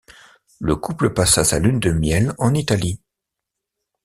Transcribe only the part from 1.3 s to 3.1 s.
sa lune de miel en Italie.